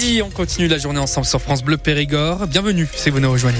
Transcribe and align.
On 0.00 0.30
continue 0.30 0.68
la 0.68 0.78
journée 0.78 1.00
ensemble 1.00 1.26
sur 1.26 1.42
France 1.42 1.64
Bleu 1.64 1.76
Périgord. 1.76 2.46
Bienvenue 2.46 2.86
si 2.94 3.10
vous 3.10 3.18
nous 3.18 3.32
rejoignez. 3.32 3.58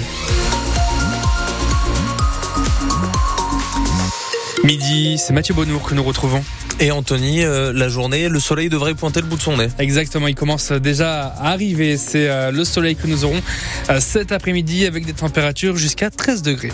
Midi, 4.62 5.18
c'est 5.18 5.32
Mathieu 5.32 5.52
Bonnour 5.54 5.82
que 5.82 5.96
nous 5.96 6.04
retrouvons. 6.04 6.44
Et 6.78 6.92
Anthony, 6.92 7.42
euh, 7.42 7.72
la 7.74 7.88
journée, 7.88 8.28
le 8.28 8.38
soleil 8.38 8.68
devrait 8.68 8.94
pointer 8.94 9.20
le 9.20 9.26
bout 9.26 9.36
de 9.36 9.42
son 9.42 9.56
nez. 9.56 9.66
Exactement, 9.80 10.28
il 10.28 10.36
commence 10.36 10.70
déjà 10.70 11.26
à 11.26 11.48
arriver. 11.48 11.96
C'est 11.96 12.28
euh, 12.28 12.52
le 12.52 12.64
soleil 12.64 12.94
que 12.94 13.08
nous 13.08 13.24
aurons 13.24 13.42
euh, 13.90 13.98
cet 13.98 14.30
après-midi 14.30 14.86
avec 14.86 15.06
des 15.06 15.14
températures 15.14 15.76
jusqu'à 15.76 16.08
13 16.08 16.42
degrés. 16.42 16.72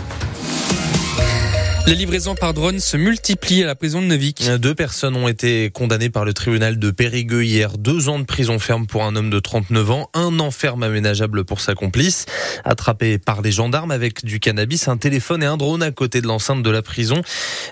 Les 1.87 1.93
livraisons 1.93 2.33
par 2.33 2.55
drone 2.55 2.79
se 2.79 2.97
multiplient 2.97 3.63
à 3.63 3.67
la 3.67 3.75
prison 3.75 4.01
de 4.01 4.07
Neuvik. 4.07 4.49
Deux 4.57 4.73
personnes 4.73 5.15
ont 5.15 5.27
été 5.27 5.69
condamnées 5.69 6.09
par 6.09 6.25
le 6.25 6.33
tribunal 6.33 6.79
de 6.79 6.89
Périgueux 6.89 7.43
hier. 7.43 7.77
Deux 7.77 8.09
ans 8.09 8.17
de 8.17 8.23
prison 8.23 8.57
ferme 8.57 8.87
pour 8.87 9.03
un 9.03 9.15
homme 9.15 9.29
de 9.29 9.39
39 9.39 9.91
ans, 9.91 10.09
un 10.15 10.39
an 10.39 10.49
ferme 10.49 10.81
aménageable 10.81 11.45
pour 11.45 11.61
sa 11.61 11.75
complice. 11.75 12.25
Attrapé 12.63 13.19
par 13.19 13.43
les 13.43 13.51
gendarmes 13.51 13.91
avec 13.91 14.25
du 14.25 14.39
cannabis, 14.39 14.87
un 14.87 14.97
téléphone 14.97 15.43
et 15.43 15.45
un 15.45 15.57
drone 15.57 15.83
à 15.83 15.91
côté 15.91 16.21
de 16.21 16.27
l'enceinte 16.27 16.63
de 16.63 16.69
la 16.71 16.81
prison. 16.81 17.21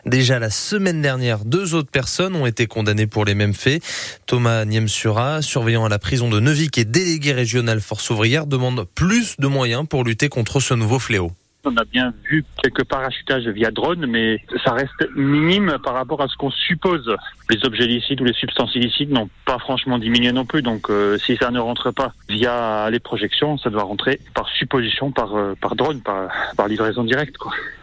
Déjà 0.05 0.37
la 0.37 0.51
semaine 0.51 1.01
dernière, 1.01 1.43
deux 1.43 1.73
autres 1.73 1.89
personnes 1.89 2.35
ont 2.35 2.45
été 2.45 2.67
condamnées 2.67 3.07
pour 3.07 3.25
les 3.25 3.33
mêmes 3.33 3.55
faits. 3.55 3.81
Thomas 4.27 4.63
Niemsura, 4.65 5.41
surveillant 5.41 5.85
à 5.85 5.89
la 5.89 5.97
prison 5.97 6.29
de 6.29 6.39
Neuvik 6.39 6.77
et 6.77 6.85
délégué 6.85 7.31
régional 7.31 7.81
Force 7.81 8.11
ouvrière, 8.11 8.45
demande 8.45 8.85
plus 8.93 9.37
de 9.39 9.47
moyens 9.47 9.85
pour 9.89 10.03
lutter 10.03 10.29
contre 10.29 10.59
ce 10.59 10.75
nouveau 10.75 10.99
fléau. 10.99 11.31
On 11.65 11.77
a 11.77 11.85
bien 11.85 12.13
vu 12.29 12.43
quelques 12.61 12.83
parachutages 12.83 13.47
via 13.47 13.71
drone, 13.71 14.05
mais 14.05 14.41
ça 14.65 14.73
reste 14.73 15.07
minime 15.15 15.77
par 15.81 15.93
rapport 15.93 16.21
à 16.21 16.27
ce 16.27 16.35
qu'on 16.35 16.51
suppose. 16.51 17.15
Les 17.49 17.65
objets 17.65 17.87
licites 17.87 18.19
ou 18.19 18.25
les 18.25 18.33
substances 18.33 18.75
illicites 18.75 19.09
n'ont 19.09 19.29
pas 19.45 19.59
franchement 19.59 19.97
diminué 19.97 20.33
non 20.33 20.43
plus, 20.43 20.61
donc 20.61 20.89
euh, 20.89 21.17
si 21.17 21.37
ça 21.37 21.51
ne 21.51 21.59
rentre 21.59 21.91
pas 21.91 22.11
via 22.27 22.89
les 22.89 22.99
projections, 22.99 23.57
ça 23.57 23.69
doit 23.69 23.83
rentrer 23.83 24.19
par 24.33 24.49
supposition, 24.49 25.13
par, 25.13 25.37
euh, 25.37 25.55
par 25.61 25.77
drone, 25.77 26.01
par, 26.01 26.27
par 26.57 26.67
livraison 26.67 27.05
directe. 27.05 27.37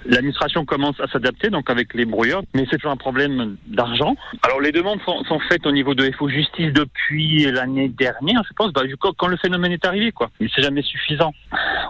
L'administration 0.04 0.66
commence 0.66 1.00
à 1.00 1.06
s'adapter, 1.06 1.48
donc 1.48 1.70
avec 1.70 1.94
les 1.94 2.04
brouilleurs, 2.04 2.42
mais 2.54 2.66
c'est 2.70 2.76
toujours 2.76 2.92
un 2.92 2.98
problème 2.98 3.56
d'argent. 3.66 4.14
Alors 4.42 4.60
les 4.60 4.72
demandes 4.72 5.00
sont, 5.06 5.24
sont, 5.24 5.38
faites 5.48 5.66
au 5.66 5.72
niveau 5.72 5.94
de 5.94 6.10
FO 6.12 6.28
Justice 6.28 6.72
depuis 6.74 7.50
l'année 7.50 7.88
dernière, 7.88 8.42
je 8.46 8.52
pense, 8.54 8.74
bah, 8.74 8.82
quand 9.16 9.26
le 9.26 9.38
phénomène 9.38 9.72
est 9.72 9.86
arrivé, 9.86 10.12
quoi. 10.12 10.30
Mais 10.38 10.48
c'est 10.54 10.62
jamais 10.62 10.82
suffisant. 10.82 11.32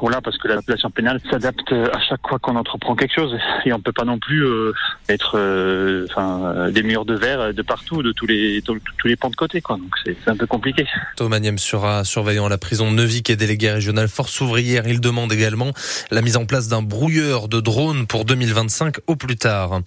Voilà, 0.01 0.21
parce 0.21 0.39
que 0.39 0.49
la 0.49 0.57
population 0.57 0.91
pénale 0.91 1.21
s'adapte 1.31 1.73
à 1.93 2.01
chaque 2.01 2.27
fois 2.29 2.39
qu'on 2.39 2.57
entreprend 2.57 2.95
quelque 2.97 3.15
chose 3.15 3.37
et 3.65 3.73
on 3.73 3.81
peut 3.81 3.93
pas 3.93 4.05
non 4.05 4.19
plus 4.19 4.45
euh, 4.45 4.73
être 5.09 5.33
euh, 5.37 6.71
des 6.71 6.83
murs 6.83 7.05
de 7.05 7.15
verre 7.15 7.55
de 7.55 7.63
partout 7.63 8.03
de 8.03 8.13
tous 8.13 8.27
les 8.27 8.63
tous, 8.63 8.79
les 9.05 9.17
pans 9.17 9.31
de 9.31 9.37
côté 9.37 9.61
quoi 9.61 9.77
donc 9.77 9.95
c'est 10.05 10.17
un 10.27 10.37
peu 10.37 10.47
compliqué. 10.47 10.87
Thomas 11.17 11.39
Niem 11.39 11.59
sera 11.59 12.05
surveillant 12.05 12.47
à 12.47 12.49
la 12.49 12.59
prison 12.59 12.91
Neuvik 12.91 13.31
et 13.31 13.37
délégué 13.37 13.71
régional 13.71 14.09
Force 14.09 14.41
ouvrière, 14.41 14.87
il 14.87 15.01
demande 15.01 15.33
également 15.33 15.73
la 16.11 16.23
mise 16.23 16.37
en 16.37 16.47
place 16.47 16.69
d'un 16.69 16.83
brouilleur 16.83 17.49
de 17.49 17.61
drones 17.61 18.07
pour 18.07 18.25
2025 18.25 18.97
au 19.07 19.17
plus 19.17 19.37
tard. 19.37 19.81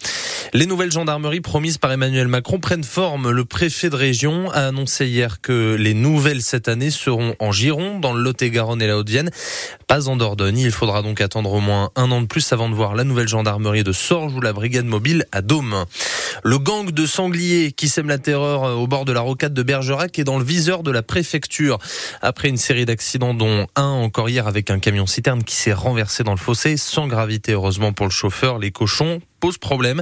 Les 0.53 0.65
nouvelles 0.65 0.91
gendarmeries 0.91 1.41
promises 1.41 1.77
par 1.77 1.91
Emmanuel 1.91 2.27
Macron 2.27 2.59
prennent 2.59 2.83
forme. 2.83 3.31
Le 3.31 3.45
préfet 3.45 3.89
de 3.89 3.95
région 3.95 4.51
a 4.51 4.67
annoncé 4.67 5.07
hier 5.07 5.41
que 5.41 5.75
les 5.75 5.93
nouvelles 5.93 6.41
cette 6.41 6.67
année 6.67 6.91
seront 6.91 7.35
en 7.39 7.51
Gironde, 7.51 8.01
dans 8.01 8.13
le 8.13 8.21
Lot-et-Garonne 8.21 8.81
et 8.81 8.87
la 8.87 8.97
Haute-Vienne, 8.97 9.31
pas 9.87 10.09
en 10.09 10.15
Dordogne. 10.15 10.59
Il 10.59 10.71
faudra 10.71 11.01
donc 11.01 11.21
attendre 11.21 11.51
au 11.53 11.59
moins 11.59 11.82
un 11.95 12.11
an 12.11 12.21
de 12.21 12.27
plus 12.27 12.53
avant 12.53 12.69
de 12.69 12.75
voir 12.75 12.95
la 12.95 13.03
nouvelle 13.03 13.27
gendarmerie 13.27 13.83
de 13.83 13.91
Sorges 13.91 14.33
ou 14.33 14.41
la 14.41 14.53
brigade 14.53 14.85
mobile 14.85 15.25
à 15.31 15.41
Dôme. 15.41 15.85
Le 16.43 16.59
gang 16.59 16.91
de 16.91 17.05
sangliers 17.05 17.71
qui 17.71 17.89
sème 17.89 18.07
la 18.07 18.17
terreur 18.17 18.77
au 18.77 18.87
bord 18.87 19.05
de 19.05 19.11
la 19.11 19.21
rocade 19.21 19.53
de 19.53 19.63
Bergerac 19.63 20.17
est 20.19 20.23
dans 20.23 20.37
le 20.37 20.43
viseur 20.43 20.83
de 20.83 20.91
la 20.91 21.03
préfecture. 21.03 21.77
Après 22.21 22.49
une 22.49 22.57
série 22.57 22.85
d'accidents 22.85 23.33
dont 23.33 23.67
un 23.75 23.83
encore 23.83 24.29
hier 24.29 24.47
avec 24.47 24.69
un 24.69 24.79
camion 24.79 25.05
citerne 25.05 25.43
qui 25.43 25.55
s'est 25.55 25.73
renversé 25.73 26.23
dans 26.23 26.31
le 26.31 26.37
fossé 26.37 26.77
sans 26.77 27.07
gravité 27.07 27.53
heureusement 27.53 27.93
pour 27.93 28.05
le 28.05 28.11
chauffeur, 28.11 28.59
les 28.59 28.71
cochons 28.71 29.21
pose 29.43 29.57
problème. 29.57 30.01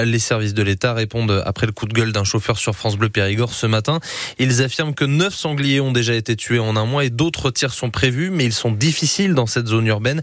Les 0.00 0.20
services 0.20 0.54
de 0.54 0.62
l'État 0.62 0.94
répondent 0.94 1.42
après 1.44 1.66
le 1.66 1.72
coup 1.72 1.86
de 1.86 1.92
gueule 1.92 2.12
d'un 2.12 2.22
chauffeur 2.22 2.56
sur 2.56 2.76
France 2.76 2.96
Bleu 2.96 3.08
Périgord 3.08 3.52
ce 3.52 3.66
matin. 3.66 3.98
Ils 4.38 4.62
affirment 4.62 4.94
que 4.94 5.04
neuf 5.04 5.34
sangliers 5.34 5.80
ont 5.80 5.90
déjà 5.90 6.14
été 6.14 6.36
tués 6.36 6.60
en 6.60 6.76
un 6.76 6.84
mois 6.86 7.04
et 7.04 7.10
d'autres 7.10 7.50
tirs 7.50 7.74
sont 7.74 7.90
prévus, 7.90 8.30
mais 8.30 8.44
ils 8.44 8.52
sont 8.52 8.70
difficiles 8.70 9.34
dans 9.34 9.46
cette 9.46 9.66
zone 9.66 9.88
urbaine. 9.88 10.22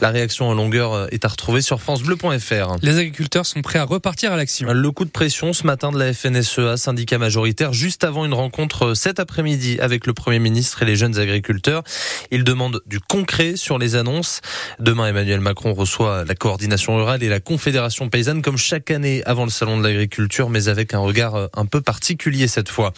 La 0.00 0.08
réaction 0.08 0.48
en 0.48 0.54
longueur 0.54 1.12
est 1.12 1.26
à 1.26 1.28
retrouver 1.28 1.60
sur 1.60 1.82
francebleu.fr. 1.82 2.76
Les 2.80 2.96
agriculteurs 2.96 3.44
sont 3.44 3.60
prêts 3.60 3.78
à 3.78 3.84
repartir 3.84 4.32
à 4.32 4.36
l'action. 4.38 4.72
Le 4.72 4.90
coup 4.90 5.04
de 5.04 5.10
pression 5.10 5.52
ce 5.52 5.66
matin 5.66 5.92
de 5.92 5.98
la 5.98 6.14
FNSEA, 6.14 6.78
syndicat 6.78 7.18
majoritaire, 7.18 7.74
juste 7.74 8.04
avant 8.04 8.24
une 8.24 8.32
rencontre 8.32 8.94
cet 8.94 9.20
après-midi 9.20 9.76
avec 9.80 10.06
le 10.06 10.14
Premier 10.14 10.38
ministre 10.38 10.82
et 10.82 10.86
les 10.86 10.96
jeunes 10.96 11.18
agriculteurs. 11.18 11.82
Ils 12.30 12.44
demandent 12.44 12.80
du 12.86 13.00
concret 13.00 13.56
sur 13.56 13.78
les 13.78 13.96
annonces. 13.96 14.40
Demain, 14.78 15.08
Emmanuel 15.08 15.40
Macron 15.40 15.74
reçoit 15.74 16.24
la 16.24 16.34
coordination 16.34 16.96
rurale 16.96 17.22
et 17.22 17.28
la 17.28 17.40
confédération 17.40 17.97
paysanne 18.06 18.42
comme 18.42 18.56
chaque 18.56 18.92
année 18.92 19.24
avant 19.24 19.42
le 19.44 19.50
salon 19.50 19.78
de 19.78 19.82
l'agriculture, 19.82 20.50
mais 20.50 20.68
avec 20.68 20.94
un 20.94 21.00
regard 21.00 21.34
euh, 21.34 21.46
un 21.54 21.66
peu 21.66 21.80
particulier 21.80 22.46
cette 22.46 22.68
fois. 22.68 22.92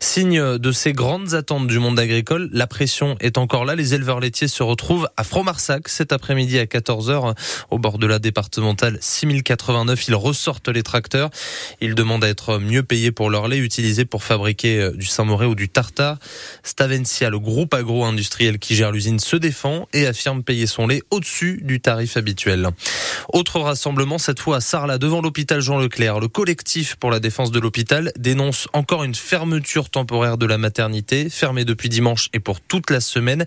Signe 0.00 0.58
de 0.58 0.72
ces 0.72 0.92
grandes 0.92 1.32
attentes 1.32 1.66
du 1.66 1.78
monde 1.78 1.98
agricole, 1.98 2.50
la 2.52 2.66
pression 2.66 3.16
est 3.20 3.38
encore 3.38 3.64
là. 3.64 3.74
Les 3.74 3.94
éleveurs 3.94 4.20
laitiers 4.20 4.48
se 4.48 4.62
retrouvent 4.62 5.08
à 5.16 5.24
Fromarsac 5.24 5.88
cet 5.88 6.12
après-midi 6.12 6.58
à 6.58 6.64
14h 6.64 7.34
au 7.70 7.78
bord 7.78 7.96
de 7.96 8.06
la 8.06 8.18
départementale 8.18 8.98
6089. 9.00 10.08
Ils 10.08 10.14
ressortent 10.14 10.68
les 10.68 10.82
tracteurs. 10.82 11.30
Ils 11.80 11.94
demandent 11.94 12.24
à 12.24 12.28
être 12.28 12.58
mieux 12.58 12.82
payés 12.82 13.12
pour 13.12 13.30
leur 13.30 13.48
lait 13.48 13.58
utilisé 13.58 14.04
pour 14.04 14.24
fabriquer 14.24 14.80
euh, 14.80 14.92
du 14.92 15.06
Saint-Mauré 15.06 15.46
ou 15.46 15.54
du 15.54 15.68
tartare. 15.68 16.18
Stavencia, 16.62 17.30
le 17.30 17.38
groupe 17.38 17.72
agro-industriel 17.72 18.58
qui 18.58 18.74
gère 18.74 18.92
l'usine, 18.92 19.18
se 19.18 19.36
défend 19.36 19.88
et 19.92 20.06
affirme 20.06 20.42
payer 20.42 20.66
son 20.66 20.86
lait 20.86 21.02
au-dessus 21.10 21.60
du 21.62 21.80
tarif 21.80 22.16
habituel. 22.16 22.68
Autre 23.32 23.60
rassemblement 23.60 24.18
cette 24.18 24.40
à 24.50 24.60
Sarlat, 24.60 24.98
devant 24.98 25.20
l'hôpital 25.20 25.60
Jean 25.60 25.78
Leclerc. 25.78 26.18
Le 26.18 26.26
collectif 26.26 26.96
pour 26.96 27.12
la 27.12 27.20
défense 27.20 27.52
de 27.52 27.60
l'hôpital 27.60 28.10
dénonce 28.18 28.66
encore 28.72 29.04
une 29.04 29.14
fermeture 29.14 29.88
temporaire 29.88 30.38
de 30.38 30.46
la 30.46 30.58
maternité, 30.58 31.30
fermée 31.30 31.64
depuis 31.64 31.88
dimanche 31.88 32.28
et 32.32 32.40
pour 32.40 32.60
toute 32.60 32.90
la 32.90 33.00
semaine. 33.00 33.46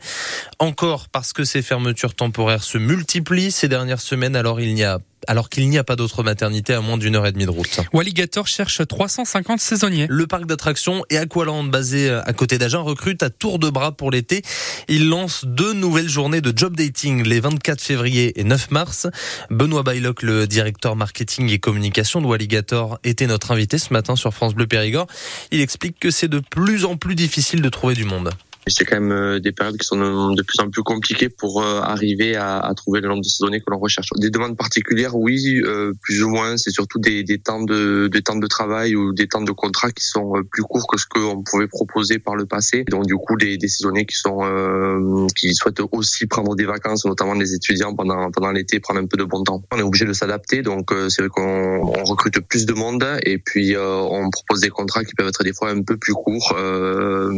Encore 0.59 1.09
parce 1.09 1.33
que 1.33 1.43
ces 1.43 1.61
fermetures 1.61 2.15
temporaires 2.15 2.63
se 2.63 2.77
multiplient 2.77 3.51
ces 3.51 3.67
dernières 3.67 3.99
semaines, 3.99 4.37
alors 4.37 4.61
il 4.61 4.73
n'y 4.73 4.83
a 4.83 4.99
alors 5.27 5.49
qu'il 5.49 5.69
n'y 5.69 5.77
a 5.77 5.83
pas 5.83 5.95
d'autre 5.95 6.23
maternité 6.23 6.73
à 6.73 6.81
moins 6.81 6.97
d'une 6.97 7.15
heure 7.15 7.25
et 7.25 7.31
demie 7.31 7.45
de 7.45 7.51
route. 7.51 7.79
Walligator 7.93 8.47
cherche 8.47 8.85
350 8.87 9.59
saisonniers. 9.59 10.07
Le 10.09 10.27
parc 10.27 10.45
d'attractions 10.45 11.03
et 11.09 11.17
Aqualand 11.17 11.63
basé 11.63 12.09
à 12.09 12.33
côté 12.33 12.57
d'Agen 12.57 12.81
recrute 12.81 13.23
à 13.23 13.29
tour 13.29 13.59
de 13.59 13.69
bras 13.69 13.91
pour 13.91 14.11
l'été. 14.11 14.41
Il 14.87 15.09
lance 15.09 15.45
deux 15.45 15.73
nouvelles 15.73 16.09
journées 16.09 16.41
de 16.41 16.53
job 16.55 16.75
dating 16.75 17.23
les 17.23 17.39
24 17.39 17.81
février 17.81 18.39
et 18.39 18.43
9 18.43 18.71
mars. 18.71 19.07
Benoît 19.49 19.83
Baylock, 19.83 20.21
le 20.21 20.47
directeur 20.47 20.95
marketing 20.95 21.49
et 21.49 21.59
communication 21.59 22.21
de 22.21 22.27
Walligator, 22.27 22.99
était 23.03 23.27
notre 23.27 23.51
invité 23.51 23.77
ce 23.77 23.93
matin 23.93 24.15
sur 24.15 24.33
France 24.33 24.55
Bleu 24.55 24.67
Périgord. 24.67 25.07
Il 25.51 25.61
explique 25.61 25.99
que 25.99 26.11
c'est 26.11 26.27
de 26.27 26.39
plus 26.39 26.85
en 26.85 26.97
plus 26.97 27.15
difficile 27.15 27.61
de 27.61 27.69
trouver 27.69 27.95
du 27.95 28.05
monde. 28.05 28.31
C'est 28.67 28.83
quand 28.83 28.99
même 28.99 29.11
euh, 29.11 29.39
des 29.39 29.51
périodes 29.51 29.77
qui 29.77 29.85
sont 29.85 30.33
de 30.33 30.41
plus 30.41 30.59
en 30.59 30.71
plus 30.71 30.81
compliquées 30.81 31.29
pour 31.29 31.61
euh, 31.61 31.81
arriver 31.81 32.35
à, 32.35 32.57
à 32.57 32.73
trouver 32.73 32.99
le 32.99 33.09
nombre 33.09 33.21
de 33.21 33.27
saisonniers 33.27 33.59
que 33.59 33.69
l'on 33.69 33.77
recherche. 33.77 34.07
Des 34.17 34.31
demandes 34.31 34.57
particulières, 34.57 35.15
oui, 35.15 35.61
euh, 35.63 35.93
plus 36.01 36.23
ou 36.23 36.29
moins. 36.29 36.57
C'est 36.57 36.71
surtout 36.71 36.97
des, 36.97 37.23
des, 37.23 37.37
temps 37.37 37.61
de 37.61 38.07
des 38.11 38.23
temps 38.23 38.37
de 38.37 38.47
travail 38.47 38.95
ou 38.95 39.13
des 39.13 39.27
temps 39.27 39.43
de 39.43 39.51
contrat 39.51 39.91
qui 39.91 40.03
sont 40.03 40.33
plus 40.51 40.63
courts 40.63 40.87
que 40.87 40.97
ce 40.97 41.05
qu'on 41.07 41.43
pouvait 41.43 41.67
proposer 41.67 42.17
par 42.17 42.35
le 42.35 42.47
passé. 42.47 42.85
Donc 42.89 43.05
du 43.05 43.15
coup, 43.15 43.37
des, 43.37 43.57
des 43.57 43.67
saisonniers 43.67 44.07
qui 44.07 44.17
sont 44.17 45.27
qui 45.35 45.53
souhaitent 45.53 45.81
aussi 45.91 46.25
prendre 46.25 46.55
des 46.55 46.65
vacances, 46.65 47.05
notamment 47.05 47.35
des 47.35 47.53
étudiants 47.53 47.93
pendant 47.93 48.31
pendant 48.31 48.51
l'été, 48.51 48.79
prendre 48.79 48.99
un 48.99 49.05
peu 49.05 49.17
de 49.17 49.25
bon 49.25 49.43
temps. 49.43 49.63
On 49.71 49.77
est 49.77 49.83
obligé 49.83 50.05
de 50.05 50.13
s'adapter. 50.13 50.63
Donc 50.63 50.91
c'est 51.09 51.21
vrai 51.21 51.29
qu'on 51.29 51.93
on 51.99 52.03
recrute 52.03 52.39
plus 52.39 52.65
de 52.65 52.73
monde 52.73 53.05
et 53.23 53.37
puis 53.37 53.75
on 53.77 54.27
propose 54.31 54.61
des 54.61 54.69
contrats 54.69 55.03
qui 55.03 55.13
peuvent 55.13 55.27
être 55.27 55.43
des 55.43 55.53
fois 55.53 55.69
un 55.69 55.83
peu 55.83 55.97
plus 55.97 56.13
courts 56.13 56.55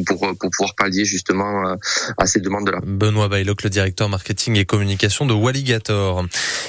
pour 0.05 0.19
pour 0.39 0.49
pouvoir 0.51 0.75
pallier 0.75 1.03
justement 1.03 1.16
euh, 1.29 1.75
à 2.17 2.25
ces 2.25 2.39
demandes-là. 2.39 2.79
Benoît 2.85 3.27
Baylock, 3.27 3.63
le 3.63 3.69
directeur 3.69 4.09
marketing 4.09 4.55
et 4.57 4.65
communication 4.65 5.25
de 5.25 5.33
Walligator. 5.33 6.25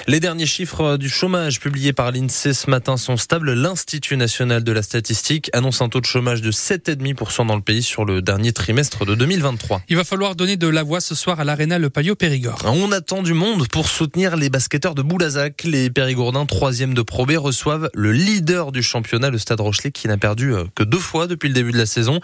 Les 0.06 0.20
derniers 0.20 0.46
chiffres 0.46 0.96
du 0.96 1.08
chômage 1.08 1.60
publiés 1.60 1.92
par 1.92 2.12
l'INSEE 2.12 2.52
ce 2.52 2.70
matin 2.70 2.96
sont 2.96 3.16
stables. 3.16 3.52
L'Institut 3.52 4.16
national 4.16 4.64
de 4.64 4.72
la 4.72 4.82
statistique 4.82 5.50
annonce 5.52 5.80
un 5.80 5.88
taux 5.88 6.00
de 6.00 6.06
chômage 6.06 6.42
de 6.42 6.50
7,5% 6.50 7.46
dans 7.46 7.56
le 7.56 7.62
pays 7.62 7.82
sur 7.82 8.04
le 8.04 8.22
dernier 8.22 8.52
trimestre 8.52 9.04
de 9.04 9.14
2023. 9.14 9.82
Il 9.88 9.96
va 9.96 10.04
falloir 10.04 10.34
donner 10.34 10.56
de 10.56 10.68
la 10.68 10.82
voix 10.82 11.00
ce 11.00 11.14
soir 11.14 11.40
à 11.40 11.44
l'Arena 11.44 11.78
Le 11.78 11.90
Palio 11.90 12.14
Périgord. 12.14 12.62
On 12.64 12.92
attend 12.92 13.22
du 13.22 13.34
monde 13.34 13.68
pour 13.68 13.88
soutenir 13.88 14.36
les 14.36 14.50
basketteurs 14.50 14.94
de 14.94 15.02
Boulazac. 15.02 15.64
Les 15.64 15.90
Périgourdins, 15.90 16.46
troisième 16.46 16.94
de 16.94 17.02
Pro 17.02 17.26
B, 17.26 17.32
reçoivent 17.36 17.90
le 17.94 18.12
leader 18.12 18.72
du 18.72 18.82
championnat, 18.82 19.30
le 19.30 19.38
Stade 19.38 19.60
Rochelet, 19.60 19.90
qui 19.90 20.08
n'a 20.08 20.16
perdu 20.16 20.54
euh, 20.54 20.64
que 20.74 20.82
deux 20.82 20.98
fois 20.98 21.26
depuis 21.26 21.48
le 21.48 21.54
début 21.54 21.72
de 21.72 21.78
la 21.78 21.86
saison. 21.86 22.20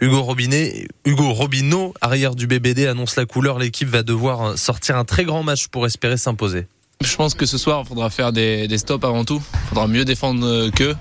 Hugo 0.00 0.22
Robinet, 0.22 0.88
Hugo 1.04 1.32
Robinet 1.32 1.57
Robineau, 1.58 1.92
arrière 2.00 2.36
du 2.36 2.46
BBD, 2.46 2.86
annonce 2.86 3.16
la 3.16 3.26
couleur. 3.26 3.58
L'équipe 3.58 3.88
va 3.88 4.04
devoir 4.04 4.56
sortir 4.56 4.96
un 4.96 5.04
très 5.04 5.24
grand 5.24 5.42
match 5.42 5.66
pour 5.66 5.86
espérer 5.86 6.16
s'imposer. 6.16 6.68
Je 7.02 7.16
pense 7.16 7.34
que 7.34 7.46
ce 7.46 7.58
soir, 7.58 7.82
il 7.84 7.88
faudra 7.88 8.10
faire 8.10 8.32
des, 8.32 8.78
stops 8.78 9.04
avant 9.04 9.24
tout. 9.24 9.42
Il 9.64 9.68
faudra 9.70 9.88
mieux 9.88 10.04
défendre 10.04 10.70
qu'eux. 10.70 10.94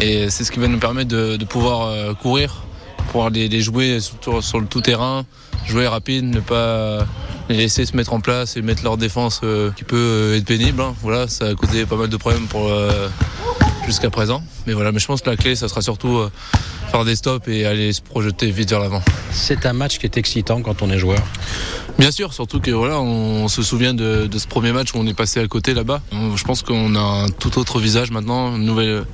Et 0.00 0.28
c'est 0.28 0.42
ce 0.42 0.50
qui 0.50 0.58
va 0.58 0.66
nous 0.66 0.80
permettre 0.80 1.08
de, 1.08 1.44
pouvoir 1.44 2.16
courir 2.18 2.64
pouvoir 3.12 3.30
les, 3.30 3.60
jouer 3.60 4.00
sur, 4.00 4.42
sur 4.42 4.58
le 4.58 4.66
tout 4.66 4.80
terrain, 4.80 5.24
jouer 5.66 5.86
rapide, 5.86 6.24
ne 6.24 6.40
pas 6.40 7.06
les 7.48 7.56
laisser 7.56 7.84
se 7.84 7.96
mettre 7.96 8.12
en 8.12 8.20
place 8.20 8.56
et 8.56 8.62
mettre 8.62 8.82
leur 8.82 8.96
défense 8.96 9.40
euh, 9.44 9.70
qui 9.72 9.84
peut 9.84 9.96
euh, 9.96 10.36
être 10.36 10.46
pénible. 10.46 10.80
hein. 10.80 10.94
Voilà, 11.02 11.28
ça 11.28 11.48
a 11.48 11.54
causé 11.54 11.86
pas 11.86 11.96
mal 11.96 12.08
de 12.08 12.16
problèmes 12.16 12.46
pour 12.46 12.68
euh, 12.68 13.08
jusqu'à 13.86 14.10
présent. 14.10 14.42
Mais 14.66 14.72
voilà, 14.72 14.92
mais 14.92 14.98
je 14.98 15.06
pense 15.06 15.20
que 15.22 15.30
la 15.30 15.36
clé, 15.36 15.54
ça 15.56 15.68
sera 15.68 15.82
surtout 15.82 16.16
euh, 16.18 16.30
faire 16.90 17.04
des 17.04 17.16
stops 17.16 17.46
et 17.48 17.66
aller 17.66 17.92
se 17.92 18.00
projeter 18.02 18.50
vite 18.50 18.70
vers 18.70 18.80
l'avant. 18.80 19.02
C'est 19.32 19.66
un 19.66 19.72
match 19.72 19.98
qui 19.98 20.06
est 20.06 20.16
excitant 20.16 20.62
quand 20.62 20.82
on 20.82 20.90
est 20.90 20.98
joueur. 20.98 21.20
Bien 21.98 22.10
sûr, 22.10 22.32
surtout 22.32 22.60
que 22.60 22.70
voilà, 22.70 23.00
on 23.00 23.48
se 23.48 23.62
souvient 23.62 23.94
de, 23.94 24.26
de 24.26 24.38
ce 24.38 24.46
premier 24.46 24.72
match 24.72 24.94
où 24.94 24.98
on 24.98 25.06
est 25.06 25.14
passé 25.14 25.40
à 25.40 25.46
côté 25.46 25.74
là-bas. 25.74 26.00
On- 26.12 26.36
Je 26.36 26.44
pense 26.44 26.62
qu'on 26.62 26.94
a 26.94 27.00
un 27.00 27.28
tout 27.28 27.58
autre 27.58 27.78
visage 27.80 28.10
maintenant, 28.10 28.56
une 28.56 28.64
nouvelle. 28.64 29.04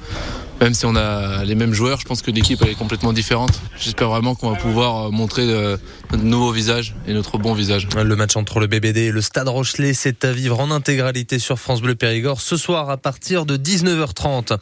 Même 0.60 0.74
si 0.74 0.86
on 0.86 0.96
a 0.96 1.44
les 1.44 1.54
mêmes 1.54 1.72
joueurs, 1.72 2.00
je 2.00 2.04
pense 2.04 2.20
que 2.20 2.32
l'équipe 2.32 2.60
est 2.62 2.74
complètement 2.74 3.12
différente. 3.12 3.60
J'espère 3.78 4.08
vraiment 4.08 4.34
qu'on 4.34 4.50
va 4.50 4.56
pouvoir 4.56 5.06
euh, 5.06 5.10
montrer 5.10 5.42
euh, 5.48 5.76
notre 6.10 6.24
nouveau 6.24 6.50
visage 6.50 6.96
et 7.06 7.12
notre 7.12 7.38
bon 7.38 7.54
visage. 7.54 7.86
Le 7.96 8.16
match 8.16 8.36
entre 8.36 8.58
le 8.58 8.66
BBD 8.66 9.02
et 9.02 9.10
le 9.12 9.20
Stade 9.20 9.46
Rochelet, 9.46 9.94
c'est 9.94 10.24
à 10.24 10.32
vivre 10.32 10.58
en 10.58 10.72
intégralité 10.72 11.38
sur 11.38 11.60
France 11.60 11.80
Bleu 11.80 11.94
Périgord 11.94 12.40
ce 12.40 12.56
soir 12.56 12.90
à 12.90 12.96
partir 12.96 13.46
de 13.46 13.56
19h30. 13.56 14.58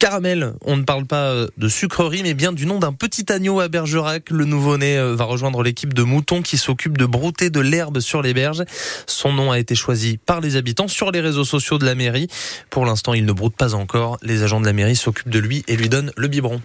Caramel, 0.00 0.54
on 0.64 0.76
ne 0.76 0.82
parle 0.82 1.06
pas 1.06 1.26
euh, 1.30 1.46
de 1.56 1.68
sucrerie, 1.68 2.24
mais 2.24 2.34
bien 2.34 2.52
du 2.52 2.66
nom 2.66 2.80
d'un 2.80 2.92
petit 2.92 3.30
agneau 3.30 3.60
à 3.60 3.68
Bergerac. 3.68 4.30
Le 4.30 4.44
nouveau-né 4.44 5.00
va 5.14 5.24
rejoindre 5.24 5.62
l'équipe 5.62 5.94
de 5.94 6.02
moutons 6.02 6.42
qui 6.42 6.58
s'occupe 6.58 6.98
de 6.98 7.06
brouter 7.06 7.48
de 7.48 7.60
l'herbe 7.60 8.00
sur 8.00 8.22
les 8.22 8.34
berges. 8.34 8.64
Son 9.06 9.32
nom 9.32 9.52
a 9.52 9.60
été 9.60 9.76
choisi 9.76 10.18
par 10.18 10.40
les 10.40 10.56
habitants 10.56 10.88
sur 10.88 11.12
les 11.12 11.20
réseaux 11.20 11.44
sociaux 11.44 11.78
de 11.78 11.86
la 11.86 11.94
mairie. 11.94 12.26
Pour 12.70 12.86
l'instant, 12.86 13.14
il 13.14 13.24
ne 13.24 13.32
broute 13.32 13.54
pas 13.54 13.74
encore. 13.74 14.18
Les 14.22 14.42
agents 14.42 14.60
de 14.60 14.66
la 14.66 14.72
mairie 14.72 14.96
s'occupent 14.96 15.27
de 15.28 15.38
lui 15.38 15.64
et 15.68 15.76
lui 15.76 15.88
donnent 15.88 16.12
le 16.16 16.28
biberon. 16.28 16.60